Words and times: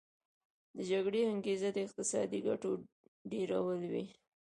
د 0.75 0.77
جګړې 0.91 1.21
انګیزه 1.33 1.69
د 1.73 1.77
اقتصادي 1.85 2.39
ګټو 2.47 2.71
ډیرول 3.31 3.81
وي 3.91 4.05